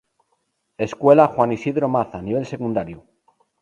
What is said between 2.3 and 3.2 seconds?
Secundario.